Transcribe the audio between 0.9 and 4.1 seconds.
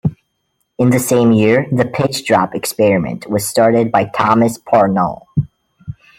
same year, the pitch drop experiment was started by